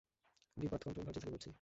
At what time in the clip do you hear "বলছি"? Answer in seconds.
1.33-1.49